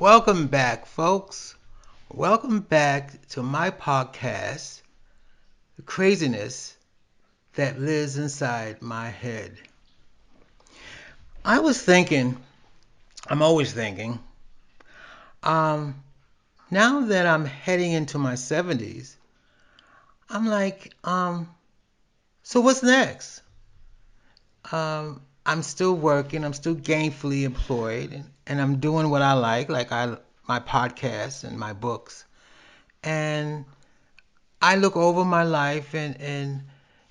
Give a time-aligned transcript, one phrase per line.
[0.00, 1.54] Welcome back, folks.
[2.10, 4.80] Welcome back to my podcast,
[5.76, 6.74] The Craziness
[7.56, 9.58] That Lives Inside My Head.
[11.44, 12.38] I was thinking,
[13.28, 14.18] I'm always thinking,
[15.42, 16.02] um,
[16.70, 19.16] now that I'm heading into my 70s,
[20.30, 21.46] I'm like, um,
[22.42, 23.42] so what's next?
[24.72, 26.44] Um, I'm still working.
[26.44, 30.16] I'm still gainfully employed, and, and I'm doing what I like, like I
[30.46, 32.24] my podcasts and my books.
[33.02, 33.64] And
[34.60, 36.62] I look over my life, and and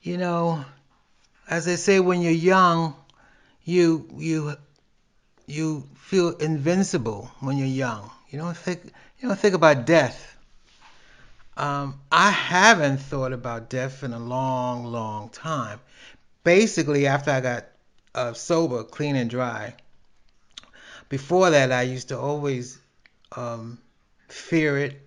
[0.02, 0.63] you know,
[1.49, 2.95] as they say, when you're young,
[3.63, 4.55] you you
[5.47, 8.11] you feel invincible when you're young.
[8.30, 8.83] You don't think
[9.19, 10.38] you don't think about death.
[11.58, 15.80] Um, I haven't thought about death in a long, long time.
[16.43, 17.66] Basically, after I got
[18.15, 19.75] uh, sober, clean and dry.
[21.09, 22.79] Before that, I used to always
[23.35, 23.79] um,
[24.27, 25.02] fear it.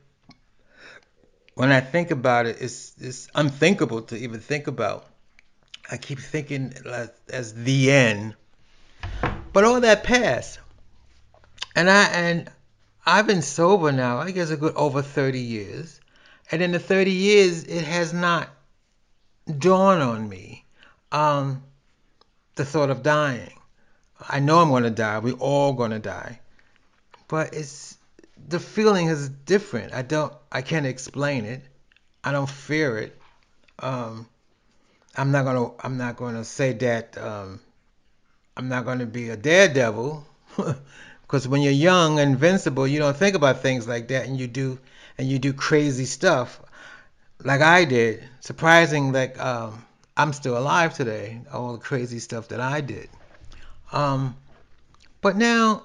[1.55, 5.07] When I think about it, it's, it's unthinkable to even think about.
[5.91, 6.73] I keep thinking
[7.31, 8.35] as, the end,
[9.53, 10.59] but all that passed,
[11.75, 12.51] and I and
[13.05, 14.19] I've been sober now.
[14.19, 16.01] I guess a good over 30 years,
[16.51, 18.49] and in the 30 years, it has not
[19.59, 20.65] dawned on me.
[21.11, 21.63] Um,
[22.55, 23.53] the thought of dying.
[24.29, 25.19] I know I'm going to die.
[25.19, 26.41] We're all going to die.
[27.29, 27.97] But it's
[28.49, 29.93] the feeling is different.
[29.93, 31.63] I don't I can't explain it.
[32.23, 33.21] I don't fear it.
[33.79, 34.29] Um,
[35.17, 37.61] I'm not to I'm not to say that um,
[38.57, 40.27] I'm not to be a daredevil
[41.23, 44.79] because when you're young invincible, you don't think about things like that and you do
[45.19, 46.61] and you do crazy stuff
[47.43, 48.23] like I did.
[48.41, 49.85] Surprising like um,
[50.17, 53.09] I'm still alive today, all the crazy stuff that I did.
[53.93, 54.37] Um,
[55.21, 55.85] but now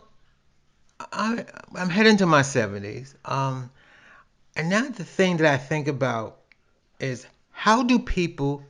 [1.00, 1.46] I,
[1.76, 3.14] I'm heading to my 70s.
[3.24, 3.70] Um,
[4.56, 6.40] and now the thing that I think about
[7.00, 8.64] is how do people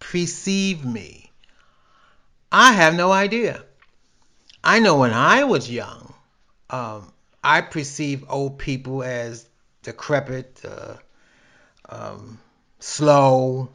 [0.00, 1.30] perceive me?
[2.50, 3.62] I have no idea.
[4.64, 6.14] I know when I was young,
[6.70, 7.12] um,
[7.44, 9.48] I perceived old people as
[9.82, 10.94] decrepit, uh,
[11.88, 12.40] um,
[12.80, 13.70] slow,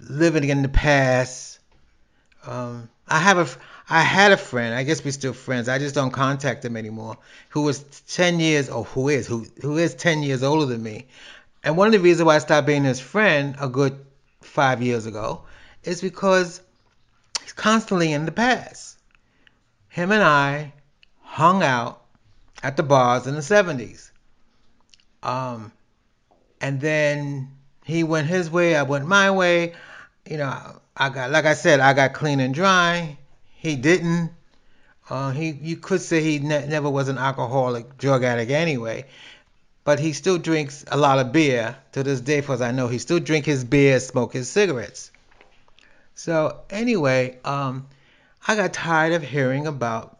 [0.00, 1.58] living in the past.
[2.46, 3.48] Um, I have a,
[3.88, 4.74] I had a friend.
[4.74, 5.68] I guess we're still friends.
[5.68, 7.16] I just don't contact him anymore.
[7.50, 11.06] Who was ten years, or who is, who who is ten years older than me.
[11.64, 13.98] And one of the reasons why I stopped being his friend a good
[14.40, 15.42] five years ago
[15.82, 16.60] is because
[17.42, 18.96] he's constantly in the past.
[19.88, 20.72] Him and I
[21.22, 22.02] hung out
[22.62, 24.10] at the bars in the 70s.
[25.22, 25.72] Um,
[26.60, 27.50] and then
[27.84, 29.74] he went his way, I went my way
[30.28, 33.16] you know, I got like I said, I got clean and dry.
[33.56, 34.30] He didn't.
[35.08, 39.06] Uh, he you could say he ne- never was an alcoholic, drug addict anyway,
[39.84, 42.98] but he still drinks a lot of beer to this day, because I know he
[42.98, 45.10] still drink his beer, smoke his cigarettes.
[46.14, 47.86] So anyway, um,
[48.46, 50.18] I got tired of hearing about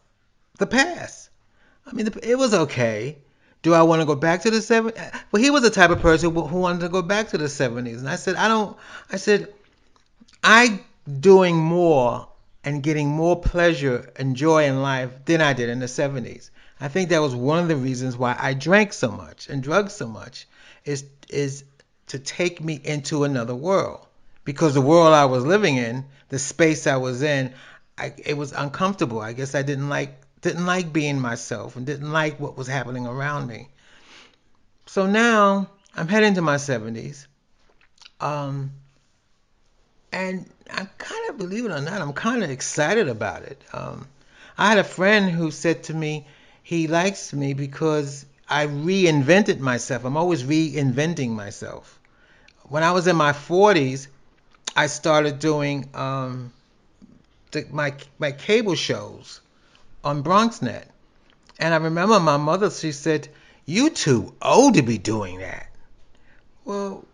[0.58, 1.28] the past.
[1.86, 3.18] I mean, it was okay.
[3.62, 5.22] Do I want to go back to the 70s?
[5.32, 7.98] Well, he was the type of person who wanted to go back to the 70s.
[7.98, 8.76] And I said, I don't,
[9.10, 9.52] I said,
[10.42, 10.80] I
[11.20, 12.28] doing more
[12.64, 16.50] and getting more pleasure and joy in life than I did in the 70s.
[16.80, 19.90] I think that was one of the reasons why I drank so much and drugged
[19.90, 20.46] so much
[20.84, 21.64] is is
[22.08, 24.06] to take me into another world
[24.44, 27.52] because the world I was living in, the space I was in,
[27.98, 29.20] I, it was uncomfortable.
[29.20, 33.06] I guess I didn't like didn't like being myself and didn't like what was happening
[33.06, 33.68] around me.
[34.86, 37.26] So now I'm heading to my 70s.
[38.20, 38.72] Um,
[40.12, 43.60] and I kind of believe it or not, I'm kind of excited about it.
[43.72, 44.06] Um,
[44.56, 46.26] I had a friend who said to me,
[46.62, 50.04] he likes me because I reinvented myself.
[50.04, 51.98] I'm always reinventing myself.
[52.64, 54.08] When I was in my 40s,
[54.76, 56.52] I started doing um,
[57.50, 59.40] the, my my cable shows
[60.04, 60.84] on BronxNet,
[61.58, 62.70] and I remember my mother.
[62.70, 63.28] She said,
[63.64, 65.68] "You too old to be doing that."
[66.64, 67.04] Well,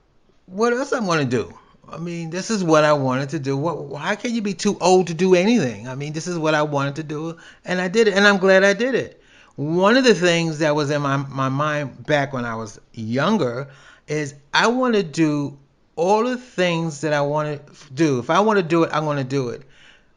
[0.46, 1.58] what else I'm going to do?
[1.90, 3.56] I mean, this is what I wanted to do.
[3.56, 5.88] What, why can you be too old to do anything?
[5.88, 8.38] I mean, this is what I wanted to do, and I did it, and I'm
[8.38, 9.22] glad I did it.
[9.56, 13.68] One of the things that was in my, my mind back when I was younger
[14.08, 15.56] is I want to do
[15.96, 18.18] all the things that I want to do.
[18.18, 19.62] If I want to do it, I'm going to do it.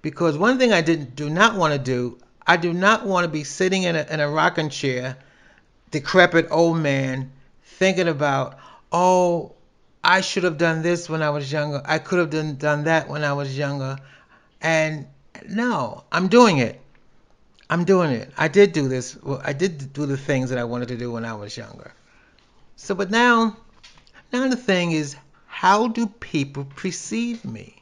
[0.02, 3.30] Because one thing I didn't do not want to do, I do not want to
[3.30, 5.18] be sitting in a, in a rocking chair,
[5.92, 7.31] decrepit old man,
[7.64, 8.58] thinking about,
[8.92, 9.54] oh,
[10.07, 11.81] I should have done this when I was younger.
[11.83, 13.98] I could have done, done that when I was younger.
[14.62, 15.06] And
[15.50, 16.80] no, I'm doing it.
[17.69, 18.31] I'm doing it.
[18.38, 19.21] I did do this.
[19.21, 21.92] Well, I did do the things that I wanted to do when I was younger.
[22.77, 23.57] So, but now,
[24.31, 27.75] now the thing is, how do people perceive me?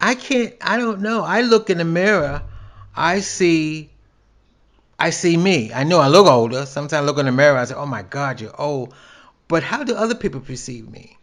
[0.00, 0.54] I can't.
[0.62, 1.22] I don't know.
[1.24, 2.42] I look in the mirror.
[2.96, 3.90] I see.
[4.98, 5.74] I see me.
[5.74, 6.64] I know I look older.
[6.64, 7.58] Sometimes I look in the mirror.
[7.58, 8.94] I say, "Oh my God, you're old."
[9.52, 11.18] But how do other people perceive me?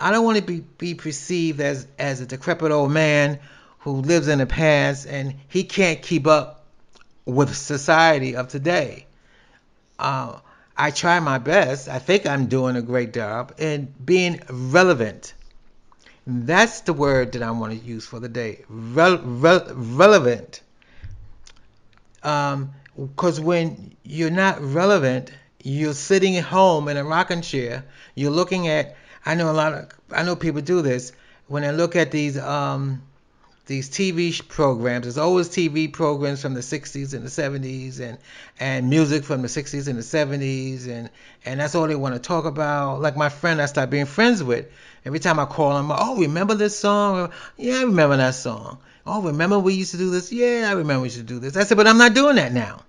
[0.00, 3.40] I don't want to be, be perceived as as a decrepit old man
[3.80, 6.64] who lives in the past and he can't keep up
[7.26, 9.04] with society of today.
[9.98, 10.38] Uh,
[10.74, 11.90] I try my best.
[11.90, 15.34] I think I'm doing a great job in being relevant.
[16.26, 18.64] That's the word that I want to use for the day.
[18.66, 20.62] Rel- rel- relevant.
[22.22, 25.32] Because um, when you're not relevant,
[25.64, 27.84] you're sitting at home in a rocking chair.
[28.14, 28.96] You're looking at.
[29.26, 29.88] I know a lot of.
[30.12, 31.12] I know people do this.
[31.48, 33.02] When I look at these um,
[33.66, 35.04] these TV programs.
[35.04, 38.18] There's always TV programs from the 60s and the 70s and
[38.60, 41.08] and music from the 60s and the 70s and
[41.46, 43.00] and that's all they want to talk about.
[43.00, 44.70] Like my friend I started being friends with.
[45.06, 47.30] Every time I call him, oh, remember this song?
[47.56, 48.78] Yeah, I remember that song.
[49.06, 50.30] Oh, remember we used to do this?
[50.30, 51.56] Yeah, I remember we used to do this.
[51.56, 52.82] I said, but I'm not doing that now.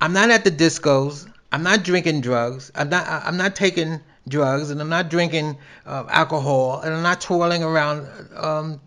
[0.00, 1.28] I'm not at the discos.
[1.52, 2.70] I'm not drinking drugs.
[2.74, 3.06] I'm not.
[3.08, 8.08] I'm not taking drugs, and I'm not drinking uh, alcohol, and I'm not twirling around
[8.36, 8.80] um,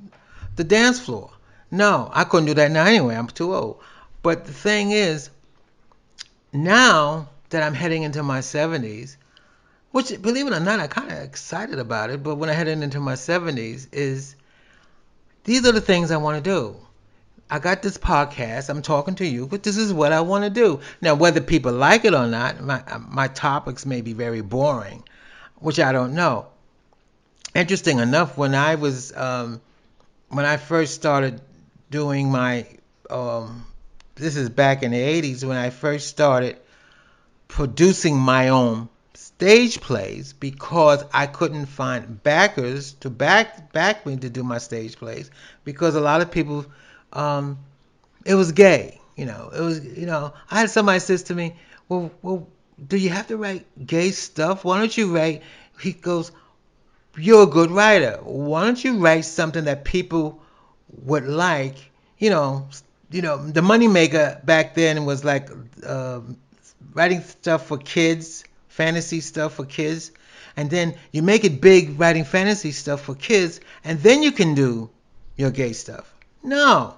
[0.55, 1.31] the dance floor.
[1.71, 3.15] No, I couldn't do that now anyway.
[3.15, 3.81] I'm too old.
[4.21, 5.29] But the thing is,
[6.53, 9.17] now that I'm heading into my 70s,
[9.91, 12.23] which believe it or not, I'm kind of excited about it.
[12.23, 14.35] But when I head into my 70s, is
[15.43, 16.75] these are the things I want to do.
[17.53, 18.69] I got this podcast.
[18.69, 20.79] I'm talking to you, but this is what I want to do.
[21.01, 25.03] Now, whether people like it or not, my my topics may be very boring,
[25.59, 26.47] which I don't know.
[27.53, 29.61] Interesting enough, when I was um,
[30.29, 31.41] when I first started
[31.91, 32.65] doing my,
[33.11, 33.67] um,
[34.15, 36.57] this is back in the 80s when I first started
[37.47, 44.29] producing my own stage plays because I couldn't find backers to back back me to
[44.29, 45.29] do my stage plays
[45.63, 46.65] because a lot of people,
[47.13, 47.57] um,
[48.25, 48.99] it was gay.
[49.15, 51.55] You know, it was you know I had somebody says to me,
[51.87, 52.47] well, well,
[52.87, 54.65] do you have to write gay stuff?
[54.65, 55.43] Why don't you write?
[55.79, 56.31] He goes,
[57.17, 58.19] you're a good writer.
[58.23, 60.41] Why don't you write something that people
[61.03, 61.75] would like?
[62.17, 62.67] You know,
[63.11, 65.49] you know, the moneymaker back then was like
[65.85, 66.21] uh,
[66.93, 70.11] writing stuff for kids, fantasy stuff for kids,
[70.57, 74.55] and then you make it big writing fantasy stuff for kids, and then you can
[74.55, 74.89] do
[75.37, 76.13] your gay stuff.
[76.43, 76.95] No,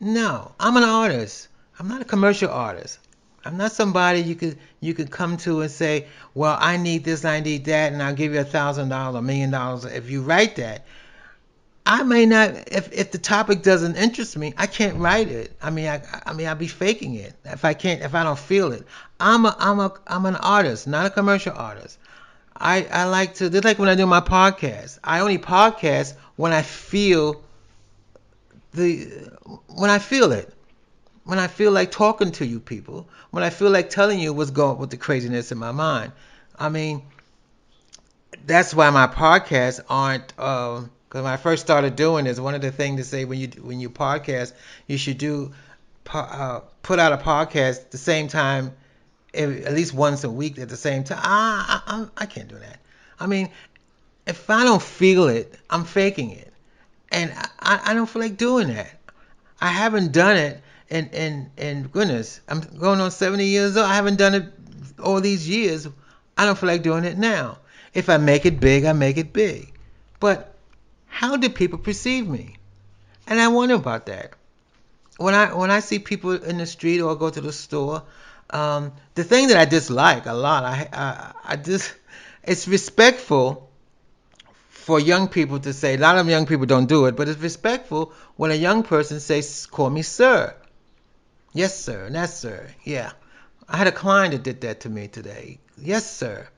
[0.00, 1.48] no, I'm an artist.
[1.78, 2.98] I'm not a commercial artist.
[3.44, 7.24] I'm not somebody you could you could come to and say, well, I need this,
[7.24, 10.22] I need that, and I'll give you a thousand dollars, a million dollars if you
[10.22, 10.84] write that.
[11.86, 15.52] I may not if if the topic doesn't interest me, I can't write it.
[15.62, 18.38] I mean, I I mean, I'll be faking it if I can't if I don't
[18.38, 18.86] feel it.
[19.18, 21.98] I'm a I'm a I'm an artist, not a commercial artist.
[22.56, 24.98] I I like to just like when I do my podcast.
[25.02, 27.42] I only podcast when I feel
[28.72, 29.04] the
[29.68, 30.52] when I feel it
[31.28, 34.50] when I feel like talking to you people, when I feel like telling you what's
[34.50, 36.12] going with the craziness in my mind.
[36.58, 37.02] I mean,
[38.46, 40.28] that's why my podcasts aren't.
[40.28, 43.38] Because um, when I first started doing this, one of the things to say when
[43.38, 44.54] you when you podcast,
[44.86, 45.52] you should do
[46.14, 48.72] uh, put out a podcast the same time,
[49.34, 51.20] at least once a week at the same time.
[51.22, 52.78] I, I I can't do that.
[53.20, 53.50] I mean,
[54.26, 56.52] if I don't feel it, I'm faking it,
[57.10, 58.90] and I, I don't feel like doing that.
[59.60, 63.86] I haven't done it and and and goodness, I'm going on 70 years old.
[63.86, 64.44] I haven't done it
[65.02, 65.86] all these years.
[66.36, 67.58] I don't feel like doing it now.
[67.94, 69.72] If I make it big, I make it big.
[70.20, 70.54] But
[71.06, 72.56] how do people perceive me?
[73.26, 74.34] And I wonder about that.
[75.16, 78.02] When I when I see people in the street or go to the store,
[78.50, 81.94] um, the thing that I dislike a lot, I I, I just
[82.44, 83.67] it's respectful
[84.88, 85.96] for young people to say.
[85.96, 89.20] A lot of young people don't do it, but it's respectful when a young person
[89.20, 90.54] says, "Call me sir."
[91.52, 92.08] Yes, sir.
[92.10, 92.66] Yes, sir.
[92.84, 93.10] Yeah.
[93.68, 95.58] I had a client that did that to me today.
[95.76, 96.48] Yes, sir.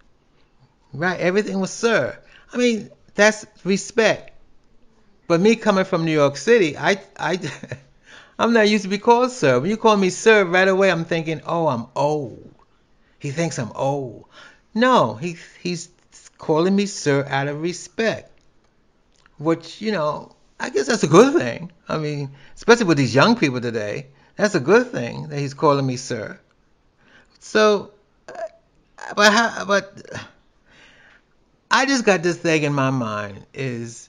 [0.92, 1.18] Right.
[1.18, 2.16] Everything was sir.
[2.52, 4.30] I mean, that's respect.
[5.26, 7.40] But me coming from New York City, I, I,
[8.38, 9.58] I'm not used to be called sir.
[9.58, 12.54] When you call me sir, right away I'm thinking, oh, I'm old.
[13.18, 14.26] He thinks I'm old.
[14.72, 15.88] No, he, he's
[16.40, 18.32] calling me sir out of respect.
[19.38, 21.70] Which, you know, I guess that's a good thing.
[21.88, 24.08] I mean, especially with these young people today.
[24.34, 26.40] That's a good thing that he's calling me sir.
[27.38, 27.92] So,
[28.28, 28.32] uh,
[29.14, 30.10] but how, but
[31.70, 34.08] I just got this thing in my mind is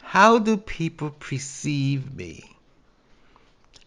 [0.00, 2.54] how do people perceive me?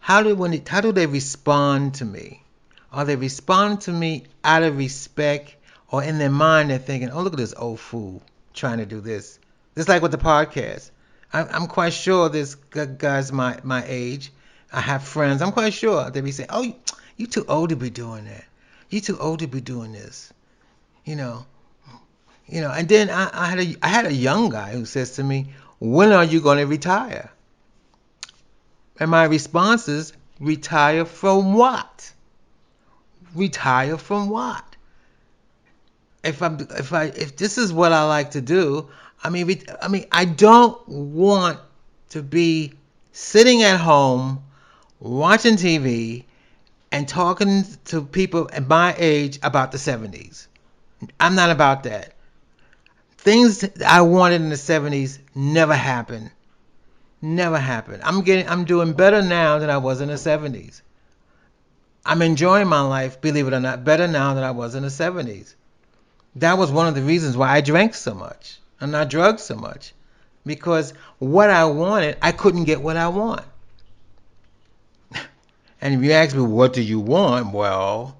[0.08, 2.42] how do when how do they respond to me?
[2.90, 5.54] Are they responding to me out of respect,
[5.90, 8.22] or in their mind they're thinking, "Oh, look at this old fool
[8.54, 9.38] trying to do this"?
[9.76, 10.90] Just like with the podcast,
[11.32, 14.32] I'm, quite sure this guy's my my age.
[14.72, 15.42] I have friends.
[15.42, 16.74] I'm quite sure they'd be saying, "Oh, you,
[17.16, 18.44] you too old to be doing that.
[18.90, 20.32] You're too old to be doing this."
[21.04, 21.46] You know,
[22.46, 22.70] you know.
[22.70, 25.52] And then I, I had a I had a young guy who says to me,
[25.80, 27.30] "When are you going to retire?"
[29.00, 32.12] And my response is, "Retire from what?"
[33.34, 34.67] retire from what?
[36.24, 38.88] If I'm if I if this is what I like to do,
[39.22, 41.58] I mean I mean I don't want
[42.10, 42.72] to be
[43.12, 44.42] sitting at home
[45.00, 46.24] watching TV
[46.90, 50.46] and talking to people at my age about the 70s.
[51.20, 52.14] I'm not about that.
[53.18, 56.30] Things I wanted in the 70s never happened.
[57.20, 58.02] Never happened.
[58.04, 60.82] I'm getting I'm doing better now than I was in the 70s.
[62.04, 64.88] I'm enjoying my life, believe it or not, better now than I was in the
[64.88, 65.54] 70s.
[66.36, 69.56] That was one of the reasons why I drank so much and I drugged so
[69.56, 69.92] much.
[70.46, 73.42] Because what I wanted, I couldn't get what I want.
[75.80, 77.52] and if you ask me, what do you want?
[77.52, 78.16] Well,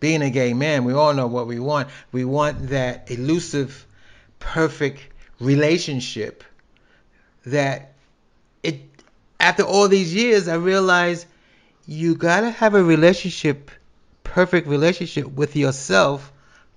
[0.00, 1.88] being a gay man, we all know what we want.
[2.12, 3.86] We want that elusive,
[4.38, 5.00] perfect
[5.40, 6.44] relationship
[7.46, 7.92] that
[8.62, 8.80] it
[9.38, 11.26] after all these years I realized
[11.86, 13.70] you gotta have a relationship,
[14.24, 16.32] perfect relationship with yourself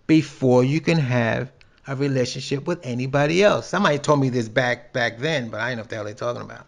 [0.10, 1.52] before you can have
[1.86, 3.70] a relationship with anybody else.
[3.70, 6.16] Somebody told me this back back then, but I don't know what the hell they're
[6.16, 6.66] talking about.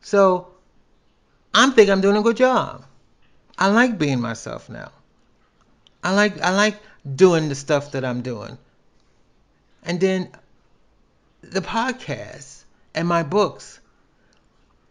[0.00, 0.48] So
[1.52, 2.86] I'm thinking I'm doing a good job.
[3.58, 4.90] I like being myself now.
[6.02, 6.76] I like I like
[7.14, 8.56] doing the stuff that I'm doing.
[9.82, 10.30] And then
[11.42, 12.64] the podcast
[12.94, 13.80] and my books.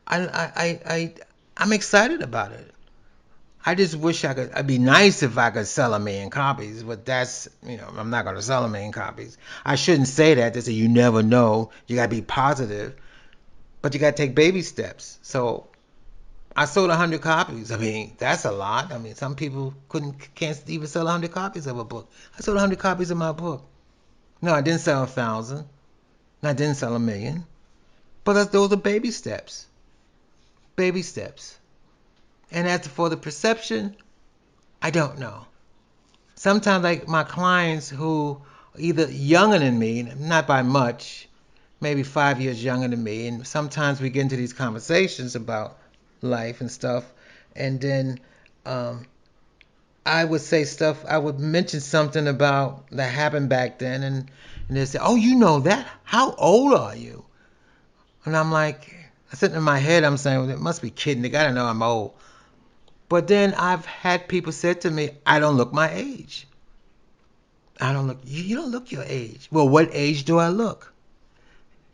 [0.06, 1.13] I I I, I
[1.58, 2.72] I'm excited about it.
[3.65, 4.51] I just wish I could.
[4.51, 8.10] It'd be nice if I could sell a million copies, but that's you know I'm
[8.10, 9.38] not gonna sell a million copies.
[9.63, 10.53] I shouldn't say that.
[10.53, 11.72] They say you never know.
[11.88, 12.96] You gotta be positive,
[13.82, 15.17] but you gotta take baby steps.
[15.22, 15.67] So
[16.55, 17.72] I sold hundred copies.
[17.72, 18.91] I mean that's a lot.
[18.91, 22.12] I mean some people couldn't can't even sell hundred copies of a book.
[22.38, 23.65] I sold hundred copies of my book.
[24.41, 25.65] No, I didn't sell a thousand.
[26.41, 27.46] I didn't sell a million.
[28.25, 29.67] But those are baby steps
[30.75, 31.58] baby steps.
[32.53, 33.95] And as for the perception,
[34.81, 35.48] I don't know.
[36.36, 38.41] Sometimes, like my clients who
[38.75, 41.27] are either younger than me, not by much,
[41.81, 45.79] maybe five years younger than me, and sometimes we get into these conversations about
[46.22, 47.12] life and stuff,
[47.55, 48.19] and then
[48.67, 49.07] um,
[50.05, 54.29] I would say stuff, I would mention something about that happened back then, and,
[54.67, 55.88] and they say, Oh, you know that?
[56.03, 57.25] How old are you?
[58.25, 58.95] And I'm like,
[59.31, 61.24] I sit in my head, I'm saying, well, it must be kidding.
[61.24, 62.13] They gotta know I'm old.
[63.13, 66.48] But then I've had people say to me, I don't look my age.
[67.79, 69.48] I don't look, you, don't look your age.
[69.51, 70.91] Well, what age do I look?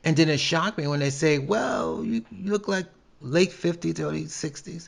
[0.06, 2.86] And then it shocked me when they say, well, you, you look like
[3.20, 4.88] late 50s, early 60s.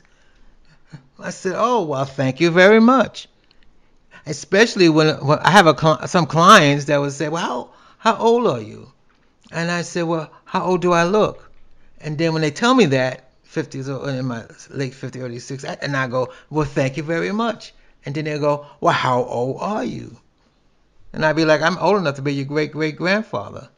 [1.18, 3.28] I said, oh, well, thank you very much.
[4.24, 8.46] Especially when, when I have a, some clients that would say, well, how, how old
[8.46, 8.90] are you?
[9.50, 11.50] And I said, well, how old do I look?
[12.00, 15.78] And then when they tell me that, 50s or in my late 50s, early 60s,
[15.82, 17.74] and I go, well, thank you very much.
[18.04, 20.16] And then they go, well, how old are you?
[21.12, 23.68] And I'd be like, I'm old enough to be your great great grandfather.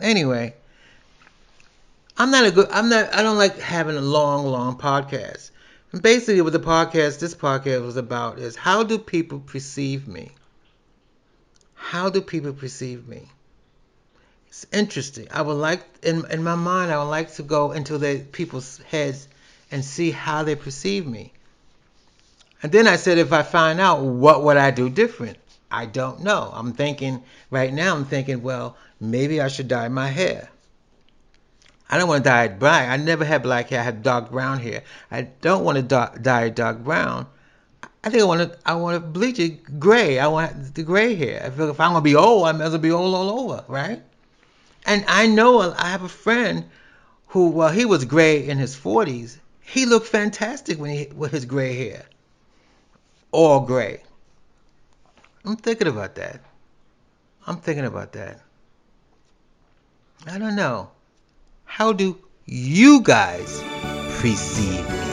[0.00, 0.54] Anyway,
[2.18, 5.50] I'm not a good, I'm not, I don't like having a long, long podcast.
[5.92, 10.32] And basically, what the podcast, this podcast was about is how do people perceive me?
[11.74, 13.28] How do people perceive me?
[14.54, 15.26] It's interesting.
[15.32, 18.78] I would like, in, in my mind, I would like to go into the people's
[18.88, 19.26] heads
[19.72, 21.32] and see how they perceive me.
[22.62, 25.38] And then I said, if I find out, what would I do different?
[25.72, 26.52] I don't know.
[26.54, 30.48] I'm thinking, right now, I'm thinking, well, maybe I should dye my hair.
[31.90, 32.88] I don't want to dye it black.
[32.88, 33.80] I never had black hair.
[33.80, 34.84] I had dark brown hair.
[35.10, 37.26] I don't want to dye it dark brown.
[38.04, 38.58] I think I want to.
[38.64, 40.20] I want to bleach it gray.
[40.20, 41.42] I want the gray hair.
[41.44, 43.64] I feel if I'm gonna be old, I might as well be old all over,
[43.66, 44.02] right?
[44.86, 46.64] And I know I have a friend
[47.28, 49.38] who, well, he was gray in his 40s.
[49.60, 52.04] He looked fantastic when he with his gray hair,
[53.32, 54.02] all gray.
[55.44, 56.40] I'm thinking about that.
[57.46, 58.40] I'm thinking about that.
[60.26, 60.90] I don't know.
[61.64, 63.62] How do you guys
[64.20, 65.03] perceive?